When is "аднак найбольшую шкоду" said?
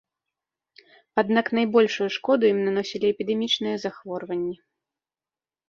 1.21-2.43